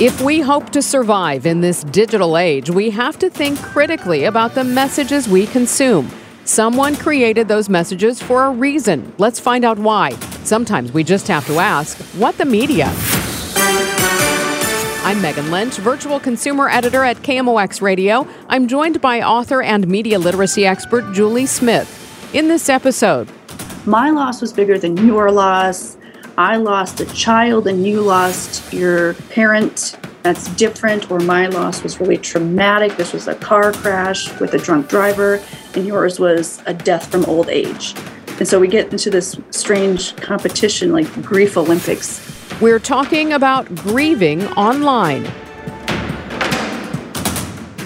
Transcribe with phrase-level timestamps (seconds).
[0.00, 4.54] If we hope to survive in this digital age, we have to think critically about
[4.54, 6.08] the messages we consume.
[6.44, 9.12] Someone created those messages for a reason.
[9.18, 10.10] Let's find out why.
[10.44, 12.92] Sometimes we just have to ask, what the media?
[15.02, 18.24] I'm Megan Lynch, virtual consumer editor at KMOX Radio.
[18.48, 22.32] I'm joined by author and media literacy expert Julie Smith.
[22.32, 23.28] In this episode,
[23.84, 25.97] my loss was bigger than your loss.
[26.38, 29.98] I lost a child and you lost your parent.
[30.22, 32.96] That's different, or my loss was really traumatic.
[32.96, 35.42] This was a car crash with a drunk driver,
[35.74, 37.92] and yours was a death from old age.
[38.38, 42.24] And so we get into this strange competition like grief Olympics.
[42.60, 45.28] we're talking about grieving online.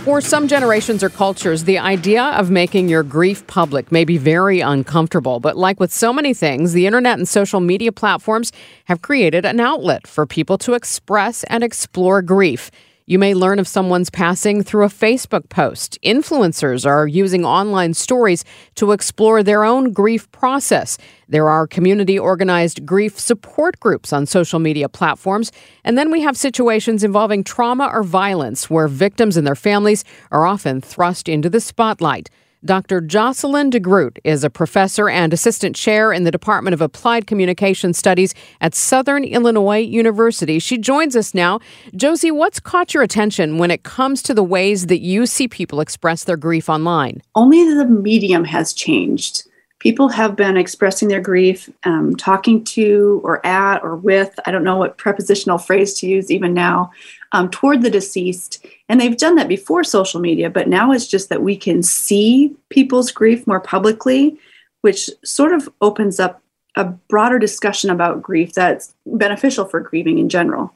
[0.04, 4.58] For some generations or cultures, the idea of making your grief public may be very
[4.58, 5.38] uncomfortable.
[5.38, 8.50] But like with so many things, the internet and social media platforms
[8.86, 12.72] have created an outlet for people to express and explore grief.
[13.04, 15.98] You may learn of someone's passing through a Facebook post.
[16.04, 18.44] Influencers are using online stories
[18.76, 20.98] to explore their own grief process.
[21.28, 25.50] There are community organized grief support groups on social media platforms.
[25.82, 30.46] And then we have situations involving trauma or violence where victims and their families are
[30.46, 32.30] often thrust into the spotlight.
[32.64, 33.00] Dr.
[33.00, 38.34] Jocelyn DeGroot is a professor and assistant chair in the Department of Applied Communication Studies
[38.60, 40.60] at Southern Illinois University.
[40.60, 41.58] She joins us now.
[41.96, 45.80] Josie, what's caught your attention when it comes to the ways that you see people
[45.80, 47.20] express their grief online?
[47.34, 49.42] Only the medium has changed.
[49.80, 54.62] People have been expressing their grief, um, talking to or at or with, I don't
[54.62, 56.92] know what prepositional phrase to use even now,
[57.32, 58.64] um, toward the deceased.
[58.88, 62.54] And they've done that before social media, but now it's just that we can see
[62.68, 64.38] people's grief more publicly,
[64.82, 66.42] which sort of opens up
[66.76, 70.74] a broader discussion about grief that's beneficial for grieving in general.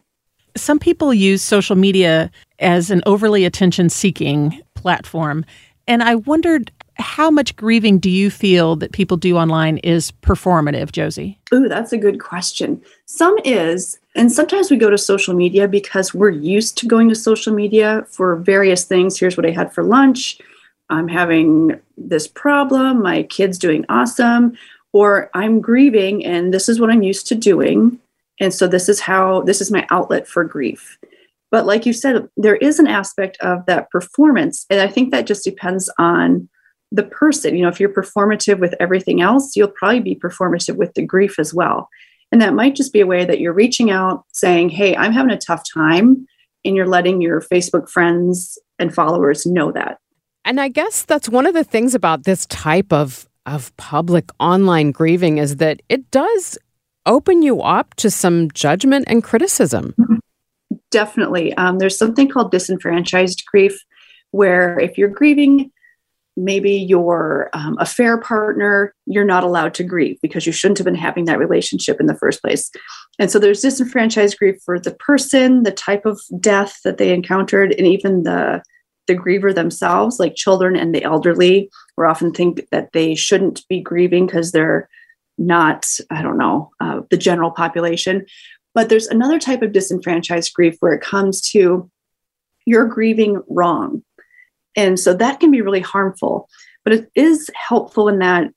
[0.56, 5.44] Some people use social media as an overly attention seeking platform.
[5.86, 10.92] And I wondered how much grieving do you feel that people do online is performative,
[10.92, 11.38] Josie?
[11.52, 12.80] Ooh, that's a good question.
[13.04, 17.14] Some is, and sometimes we go to social media because we're used to going to
[17.14, 19.18] social media for various things.
[19.18, 20.40] Here's what I had for lunch.
[20.88, 23.02] I'm having this problem.
[23.02, 24.56] My kid's doing awesome.
[24.92, 27.98] Or I'm grieving and this is what I'm used to doing.
[28.40, 30.98] And so this is how, this is my outlet for grief.
[31.50, 34.64] But like you said, there is an aspect of that performance.
[34.70, 36.48] And I think that just depends on
[36.90, 37.54] the person.
[37.54, 41.38] You know, if you're performative with everything else, you'll probably be performative with the grief
[41.38, 41.88] as well.
[42.32, 45.30] And that might just be a way that you're reaching out saying, Hey, I'm having
[45.30, 46.26] a tough time.
[46.64, 49.98] And you're letting your Facebook friends and followers know that.
[50.44, 54.90] And I guess that's one of the things about this type of of public online
[54.90, 56.58] grieving is that it does
[57.06, 59.94] open you up to some judgment and criticism.
[60.90, 61.54] Definitely.
[61.54, 63.78] Um, there's something called disenfranchised grief,
[64.32, 65.70] where if you're grieving
[66.36, 70.94] maybe your um, affair partner, you're not allowed to grieve because you shouldn't have been
[70.94, 72.70] having that relationship in the first place.
[73.18, 77.72] And so there's disenfranchised grief for the person, the type of death that they encountered,
[77.72, 78.62] and even the
[79.06, 83.80] the griever themselves, like children and the elderly, or often think that they shouldn't be
[83.80, 84.88] grieving because they're
[85.38, 88.26] not, I don't know, uh, the general population.
[88.74, 91.88] But there's another type of disenfranchised grief where it comes to
[92.66, 94.02] you're grieving wrong
[94.76, 96.48] and so that can be really harmful.
[96.84, 98.50] But it is helpful in that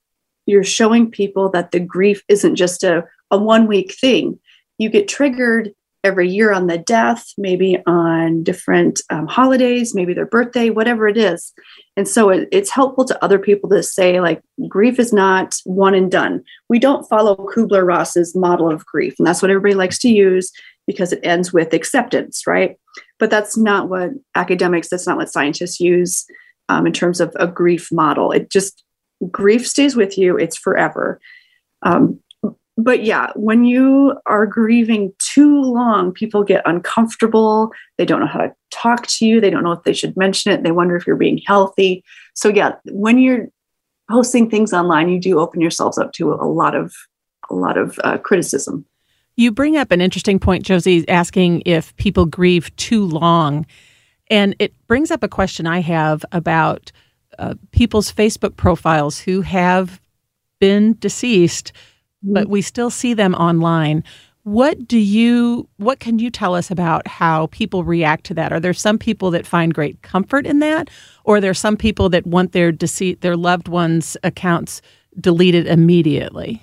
[0.46, 4.38] you're showing people that the grief isn't just a, a one week thing.
[4.78, 5.72] You get triggered
[6.02, 11.18] every year on the death, maybe on different um, holidays, maybe their birthday, whatever it
[11.18, 11.52] is.
[11.96, 15.94] And so it, it's helpful to other people to say, like, grief is not one
[15.94, 16.42] and done.
[16.70, 20.52] We don't follow Kubler Ross's model of grief, and that's what everybody likes to use.
[20.90, 22.76] because it ends with acceptance, right?
[23.20, 26.26] But that's not what academics, that's not what scientists use
[26.68, 28.32] um, in terms of a grief model.
[28.32, 28.82] It just,
[29.30, 31.20] grief stays with you, it's forever.
[31.82, 32.18] Um,
[32.76, 37.72] but yeah, when you are grieving too long, people get uncomfortable.
[37.98, 39.40] They don't know how to talk to you.
[39.40, 40.62] They don't know if they should mention it.
[40.62, 42.02] They wonder if you're being healthy.
[42.34, 43.48] So yeah, when you're
[44.10, 46.94] posting things online, you do open yourselves up to a lot of
[47.50, 48.86] a lot of uh, criticism.
[49.40, 53.64] You bring up an interesting point, Josie, asking if people grieve too long.
[54.28, 56.92] And it brings up a question I have about
[57.38, 60.00] uh, people's Facebook profiles who have
[60.60, 61.72] been deceased
[62.22, 64.04] but we still see them online.
[64.42, 68.52] What do you what can you tell us about how people react to that?
[68.52, 70.88] Are there some people that find great comfort in that
[71.24, 74.80] or are there some people that want their deceit their loved ones accounts
[75.20, 76.62] deleted immediately?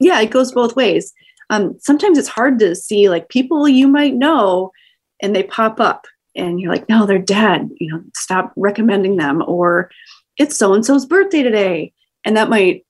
[0.00, 1.12] Yeah, it goes both ways.
[1.52, 4.72] Um, sometimes it's hard to see like people you might know
[5.20, 7.68] and they pop up and you're like, no, they're dead.
[7.78, 9.44] You know, stop recommending them.
[9.46, 9.90] Or
[10.38, 11.92] it's so and so's birthday today.
[12.24, 12.86] And that might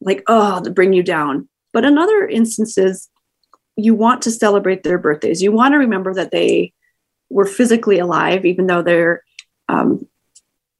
[0.00, 1.48] like, oh, bring you down.
[1.72, 3.08] But in other instances,
[3.76, 5.42] you want to celebrate their birthdays.
[5.42, 6.72] You want to remember that they
[7.28, 9.24] were physically alive, even though they're
[9.68, 10.06] um,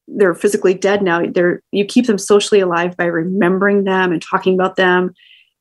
[0.06, 1.24] they're physically dead now.
[1.26, 5.14] They're you keep them socially alive by remembering them and talking about them.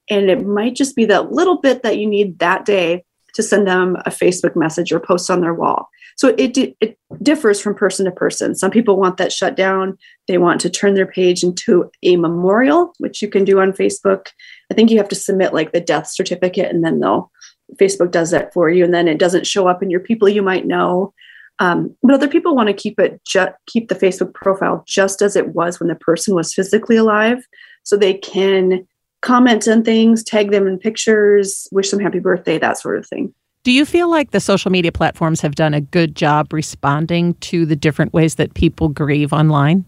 [0.09, 3.67] And it might just be that little bit that you need that day to send
[3.67, 5.89] them a Facebook message or post on their wall.
[6.17, 8.55] So it, it differs from person to person.
[8.55, 9.97] Some people want that shut down.
[10.27, 14.27] They want to turn their page into a memorial, which you can do on Facebook.
[14.69, 17.31] I think you have to submit like the death certificate and then they'll
[17.79, 18.83] Facebook does that for you.
[18.83, 21.13] And then it doesn't show up in your people you might know.
[21.59, 25.35] Um, but other people want to keep it ju- keep the Facebook profile just as
[25.35, 27.45] it was when the person was physically alive,
[27.83, 28.87] so they can
[29.21, 33.33] comment and things, tag them in pictures, wish them happy birthday, that sort of thing.
[33.63, 37.65] Do you feel like the social media platforms have done a good job responding to
[37.65, 39.85] the different ways that people grieve online?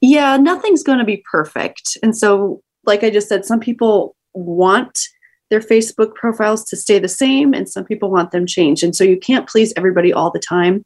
[0.00, 1.96] Yeah, nothing's going to be perfect.
[2.02, 4.98] And so, like I just said, some people want
[5.50, 8.82] their Facebook profiles to stay the same, and some people want them changed.
[8.82, 10.84] And so, you can't please everybody all the time.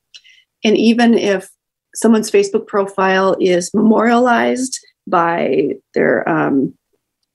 [0.62, 1.48] And even if
[1.94, 6.74] someone's Facebook profile is memorialized by their um,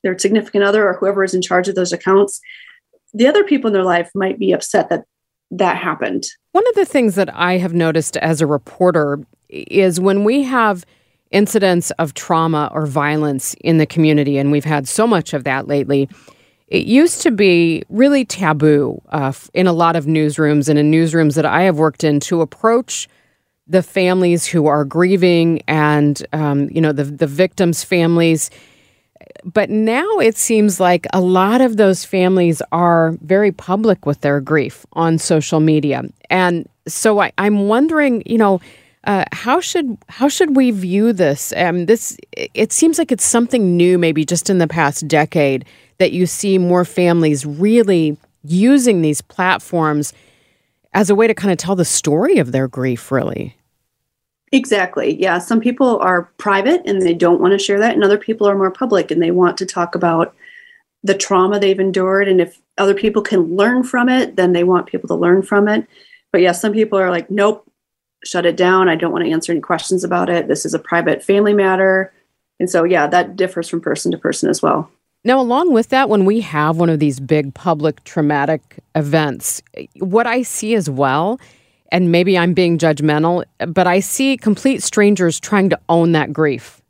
[0.04, 2.40] their significant other or whoever is in charge of those accounts,
[3.14, 5.06] the other people in their life might be upset that
[5.52, 6.26] that happened.
[6.52, 9.20] One of the things that I have noticed as a reporter
[9.50, 10.84] is when we have
[11.32, 15.68] incidents of trauma or violence in the community, and we've had so much of that
[15.68, 16.08] lately.
[16.68, 21.36] It used to be really taboo uh, in a lot of newsrooms and in newsrooms
[21.36, 23.08] that I have worked in to approach
[23.68, 28.50] the families who are grieving and um, you know the the victims' families
[29.44, 34.40] but now it seems like a lot of those families are very public with their
[34.40, 36.04] grief on social media.
[36.30, 38.62] And so I, am wondering, you know,
[39.06, 41.54] uh, how should how should we view this?
[41.58, 45.66] Um, this it seems like it's something new, maybe just in the past decade,
[45.98, 50.14] that you see more families really using these platforms
[50.94, 53.56] as a way to kind of tell the story of their grief, really.
[54.54, 55.20] Exactly.
[55.20, 55.40] Yeah.
[55.40, 58.56] Some people are private and they don't want to share that, and other people are
[58.56, 60.36] more public and they want to talk about
[61.04, 62.28] the trauma they've endured.
[62.28, 65.68] And if other people can learn from it, then they want people to learn from
[65.68, 65.88] it.
[66.32, 67.70] But yeah, some people are like, nope,
[68.24, 68.90] shut it down.
[68.90, 70.48] I don't want to answer any questions about it.
[70.48, 72.14] This is a private family matter.
[72.60, 74.90] And so, yeah, that differs from person to person as well.
[75.26, 79.62] Now, along with that, when we have one of these big public traumatic events,
[79.96, 81.40] what I see as well
[81.94, 86.82] and maybe I'm being judgmental, but I see complete strangers trying to own that grief.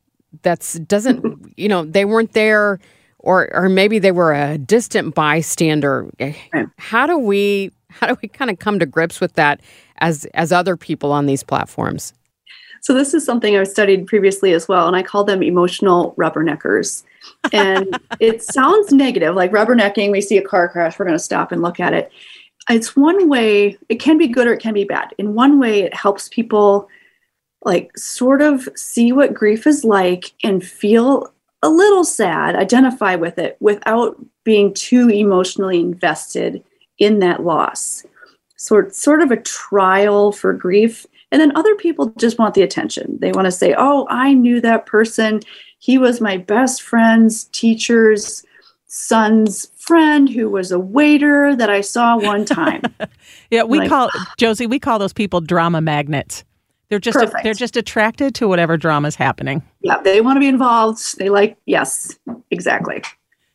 [0.42, 2.80] That's doesn't, you know, they weren't there
[3.20, 6.10] or or maybe they were a distant bystander.
[6.80, 9.60] How do we how do we kind of come to grips with that
[9.98, 12.14] as as other people on these platforms?
[12.82, 17.04] So this is something I've studied previously as well, and I call them emotional rubberneckers.
[17.54, 20.12] And it sounds negative, like rubbernecking.
[20.12, 22.12] We see a car crash, we're going to stop and look at it
[22.70, 25.14] it's one way it can be good or it can be bad.
[25.18, 26.88] In one way it helps people
[27.64, 33.38] like sort of see what grief is like and feel a little sad identify with
[33.38, 36.64] it without being too emotionally invested
[36.98, 38.06] in that loss.
[38.58, 41.06] Sort sort of a trial for grief.
[41.32, 43.18] And then other people just want the attention.
[43.20, 45.42] They want to say oh i knew that person.
[45.80, 48.46] He was my best friend's teacher's
[48.94, 52.84] son's friend who was a waiter that I saw one time.
[53.50, 56.44] yeah, we like, call Josie, we call those people drama magnets.
[56.90, 59.64] They're just a, they're just attracted to whatever drama is happening.
[59.82, 61.18] Yeah, they want to be involved.
[61.18, 62.20] They like yes,
[62.52, 63.02] exactly.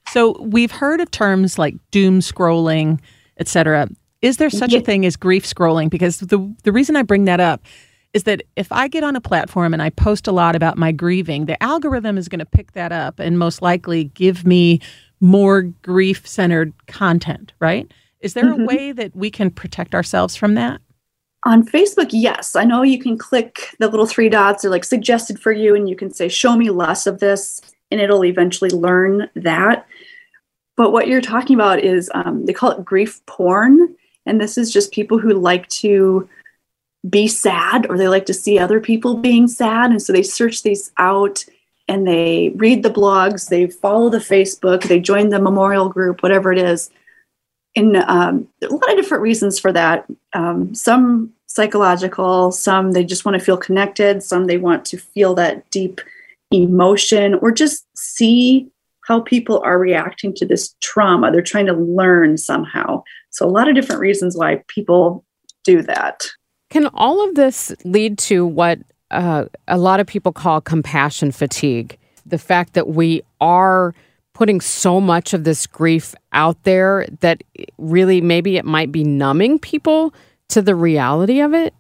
[0.09, 2.99] So we've heard of terms like doom scrolling,
[3.39, 3.89] etc.
[4.23, 4.81] Is there such yeah.
[4.81, 5.89] a thing as grief scrolling?
[5.89, 7.63] Because the the reason I bring that up
[8.13, 10.91] is that if I get on a platform and I post a lot about my
[10.91, 14.81] grieving, the algorithm is going to pick that up and most likely give me
[15.21, 17.93] more grief centered content, right?
[18.21, 18.63] Is there mm-hmm.
[18.63, 20.81] a way that we can protect ourselves from that?
[21.47, 22.57] On Facebook, yes.
[22.57, 25.89] I know you can click the little three dots or like suggested for you, and
[25.89, 27.61] you can say, show me less of this,
[27.91, 29.87] and it'll eventually learn that.
[30.77, 33.97] But what you're talking about is um, they call it grief porn.
[34.27, 36.29] And this is just people who like to
[37.09, 39.91] be sad or they like to see other people being sad.
[39.91, 41.45] And so they search these out
[41.89, 46.53] and they read the blogs, they follow the Facebook, they join the memorial group, whatever
[46.53, 46.91] it is.
[47.75, 50.07] And um, a lot of different reasons for that.
[50.35, 55.35] Um, some psychological, some they just want to feel connected, some they want to feel
[55.35, 56.01] that deep
[56.51, 58.69] emotion or just see
[59.07, 61.33] how people are reacting to this trauma.
[61.33, 63.03] They're trying to learn somehow.
[63.31, 65.25] So, a lot of different reasons why people
[65.65, 66.27] do that.
[66.71, 71.99] Can all of this lead to what uh, a lot of people call compassion fatigue?
[72.27, 73.95] The fact that we are
[74.35, 77.43] putting so much of this grief out there that
[77.77, 80.15] really maybe it might be numbing people
[80.49, 81.75] to the reality of it?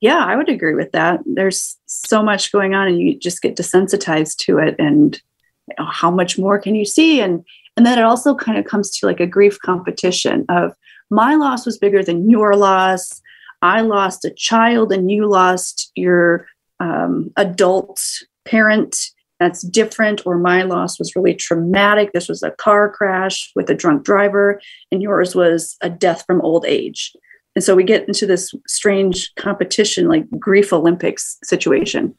[0.00, 1.20] Yeah, I would agree with that.
[1.24, 4.76] There's so much going on, and you just get desensitized to it.
[4.78, 5.20] And
[5.68, 7.20] you know, how much more can you see?
[7.20, 7.42] And
[7.76, 10.74] and then it also kind of comes to like a grief competition of
[11.10, 13.20] my loss was bigger than your loss.
[13.62, 16.46] I lost a child and you lost your
[16.80, 18.00] um, adult
[18.44, 19.10] parent.
[19.40, 20.24] That's different.
[20.26, 22.12] Or my loss was really traumatic.
[22.12, 24.60] This was a car crash with a drunk driver,
[24.92, 27.12] and yours was a death from old age.
[27.56, 32.16] And so we get into this strange competition, like grief Olympics situation.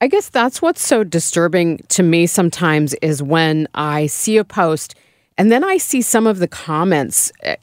[0.00, 4.94] I guess that's what's so disturbing to me sometimes is when I see a post
[5.36, 7.32] and then I see some of the comments.
[7.42, 7.56] Eh,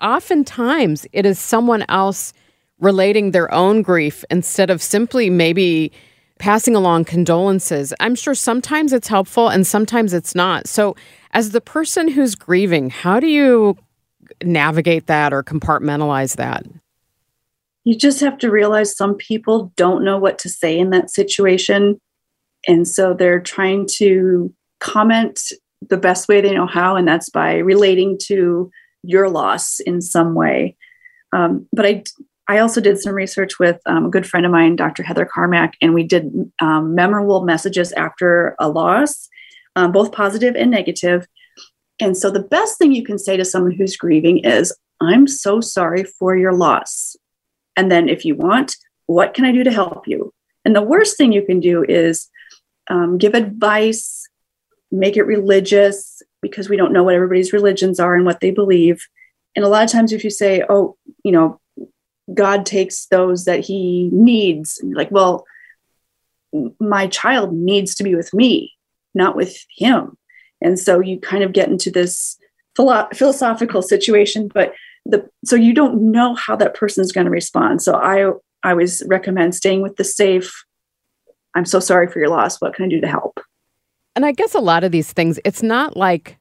[0.00, 2.34] oftentimes, it is someone else
[2.80, 5.92] relating their own grief instead of simply maybe
[6.38, 7.94] passing along condolences.
[8.00, 10.66] I'm sure sometimes it's helpful and sometimes it's not.
[10.66, 10.96] So,
[11.32, 13.76] as the person who's grieving, how do you
[14.42, 16.64] navigate that or compartmentalize that?
[17.84, 22.00] you just have to realize some people don't know what to say in that situation.
[22.66, 25.40] And so they're trying to comment
[25.88, 28.70] the best way they know how, and that's by relating to
[29.02, 30.76] your loss in some way.
[31.34, 32.04] Um, but I,
[32.46, 35.02] I also did some research with um, a good friend of mine, Dr.
[35.02, 39.28] Heather Carmack, and we did um, memorable messages after a loss,
[39.76, 41.26] um, both positive and negative.
[42.00, 45.60] And so the best thing you can say to someone who's grieving is, I'm so
[45.60, 47.16] sorry for your loss.
[47.76, 50.32] And then, if you want, what can I do to help you?
[50.64, 52.28] And the worst thing you can do is
[52.88, 54.28] um, give advice,
[54.92, 59.06] make it religious, because we don't know what everybody's religions are and what they believe.
[59.56, 61.60] And a lot of times, if you say, oh, you know,
[62.32, 65.44] God takes those that he needs, like, well,
[66.80, 68.72] my child needs to be with me,
[69.14, 70.16] not with him.
[70.62, 72.38] And so you kind of get into this
[72.76, 74.72] philo- philosophical situation, but
[75.04, 77.82] the so you don't know how that person is going to respond.
[77.82, 78.30] So i
[78.66, 80.64] i always recommend staying with the safe
[81.54, 82.60] i'm so sorry for your loss.
[82.60, 83.40] What can i do to help?
[84.16, 86.38] And i guess a lot of these things it's not like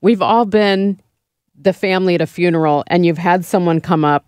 [0.00, 1.00] we've all been
[1.60, 4.27] the family at a funeral and you've had someone come up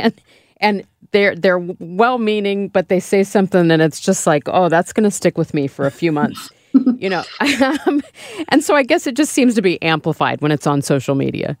[0.00, 0.20] and
[0.60, 4.92] and they're they're well meaning but they say something and it's just like oh that's
[4.92, 6.50] going to stick with me for a few months.
[6.72, 7.24] You know
[7.86, 8.00] um,
[8.48, 11.58] and so i guess it just seems to be amplified when it's on social media.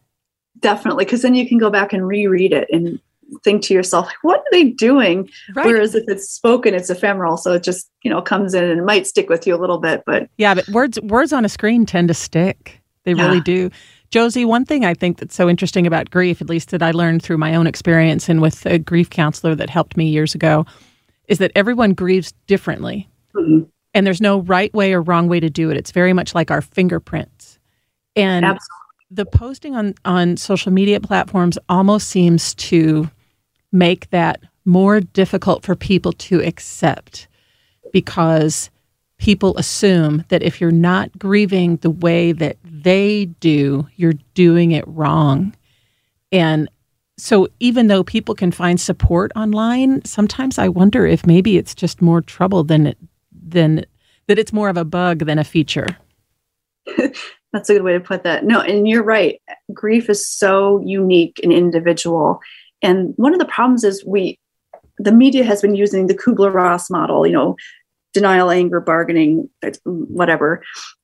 [0.60, 3.00] Definitely because then you can go back and reread it and
[3.44, 5.28] think to yourself like, what are they doing?
[5.54, 5.66] Right.
[5.66, 8.84] whereas if it's spoken it's ephemeral so it just you know comes in and it
[8.84, 11.86] might stick with you a little bit but yeah but words words on a screen
[11.86, 12.80] tend to stick.
[13.04, 13.26] They yeah.
[13.26, 13.70] really do
[14.10, 17.22] josie one thing i think that's so interesting about grief at least that i learned
[17.22, 20.64] through my own experience and with a grief counselor that helped me years ago
[21.30, 23.08] is that everyone grieves differently.
[23.34, 23.60] Mm-hmm.
[23.94, 25.76] and there's no right way or wrong way to do it.
[25.76, 27.60] It's very much like our fingerprints.
[28.16, 28.66] And Absolutely.
[29.12, 33.08] the posting on on social media platforms almost seems to
[33.70, 37.28] make that more difficult for people to accept
[37.92, 38.68] because
[39.18, 44.84] people assume that if you're not grieving the way that they do, you're doing it
[44.86, 45.54] wrong.
[46.32, 46.68] And
[47.18, 52.00] so even though people can find support online, sometimes I wonder if maybe it's just
[52.00, 52.98] more trouble than it,
[53.32, 53.84] than
[54.26, 55.86] that it's more of a bug than a feature.
[57.52, 58.44] That's a good way to put that.
[58.44, 59.40] No, and you're right.
[59.72, 62.40] Grief is so unique and individual.
[62.80, 64.38] And one of the problems is we,
[64.98, 67.56] the media has been using the Kubler Ross model, you know,
[68.12, 69.48] denial, anger, bargaining,
[69.84, 70.62] whatever.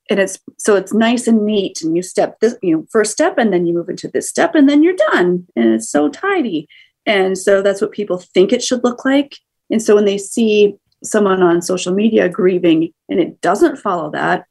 [0.08, 3.38] And it's so it's nice and neat and you step this you know first step
[3.38, 5.46] and then you move into this step and then you're done.
[5.56, 6.68] And it's so tidy.
[7.04, 9.36] And so that's what people think it should look like.
[9.70, 14.46] And so when they see someone on social media grieving and it doesn't follow that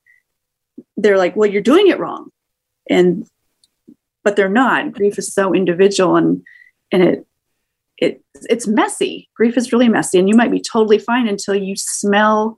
[0.96, 2.30] they're like well you're doing it wrong.
[2.90, 3.28] And
[4.24, 4.94] but they're not.
[4.94, 6.44] Grief is so individual and
[6.92, 7.28] and it
[7.98, 9.30] it it's messy.
[9.36, 12.58] Grief is really messy and you might be totally fine until you smell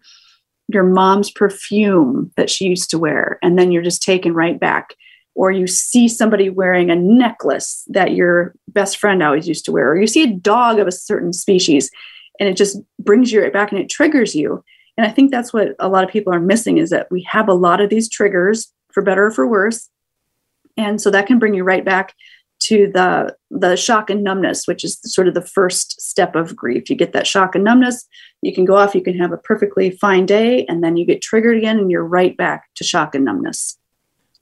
[0.67, 4.95] your mom's perfume that she used to wear and then you're just taken right back.
[5.36, 9.91] Or you see somebody wearing a necklace that your best friend always used to wear
[9.91, 11.91] or you see a dog of a certain species
[12.39, 14.63] and it just brings you right back and it triggers you.
[14.97, 17.47] And i think that's what a lot of people are missing is that we have
[17.47, 19.89] a lot of these triggers for better or for worse.
[20.75, 22.15] And so that can bring you right back
[22.60, 26.90] to the the shock and numbness which is sort of the first step of grief.
[26.90, 28.08] You get that shock and numbness
[28.42, 31.22] you can go off you can have a perfectly fine day and then you get
[31.22, 33.78] triggered again and you're right back to shock and numbness.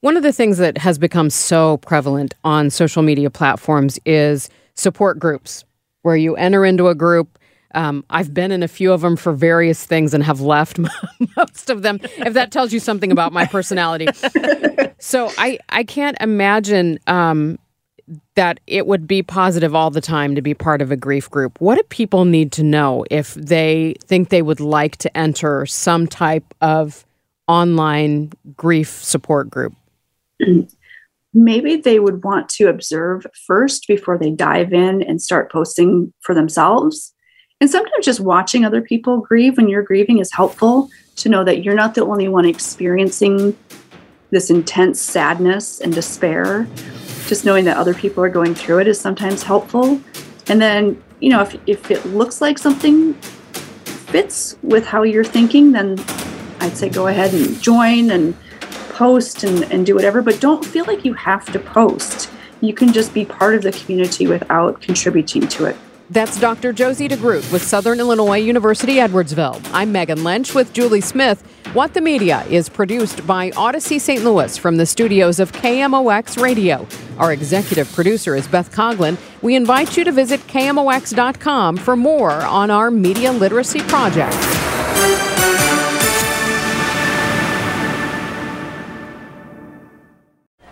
[0.02, 5.18] One of the things that has become so prevalent on social media platforms is support
[5.18, 5.64] groups
[6.04, 7.40] where you enter into a group.
[7.74, 10.78] Um, I've been in a few of them for various things and have left
[11.38, 12.00] most of them.
[12.18, 14.08] If that tells you something about my personality,
[15.00, 17.58] so I I can't imagine um,
[18.36, 21.60] that it would be positive all the time to be part of a grief group.
[21.60, 26.08] What do people need to know if they think they would like to enter some
[26.08, 27.06] type of
[27.48, 29.74] online grief support group?
[31.34, 36.34] Maybe they would want to observe first before they dive in and start posting for
[36.34, 37.14] themselves.
[37.60, 41.64] And sometimes just watching other people grieve when you're grieving is helpful to know that
[41.64, 43.58] you're not the only one experiencing
[44.32, 46.68] this intense sadness and despair
[47.28, 50.00] just knowing that other people are going through it is sometimes helpful.
[50.48, 55.72] And then, you know, if, if it looks like something fits with how you're thinking,
[55.72, 56.00] then
[56.60, 58.36] I'd say go ahead and join and
[58.90, 62.30] post and, and do whatever, but don't feel like you have to post.
[62.62, 65.76] You can just be part of the community without contributing to it.
[66.10, 66.72] That's Dr.
[66.72, 69.60] Josie DeGroot with Southern Illinois University Edwardsville.
[69.74, 71.42] I'm Megan Lynch with Julie Smith.
[71.74, 74.24] What the Media is produced by Audacy St.
[74.24, 76.88] Louis from the studios of KMOX Radio.
[77.18, 79.18] Our executive producer is Beth Coglin.
[79.42, 84.36] We invite you to visit KMOX.com for more on our media literacy project.